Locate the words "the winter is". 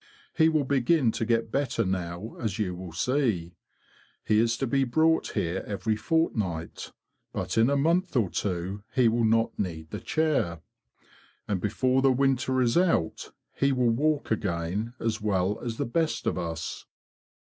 12.01-12.75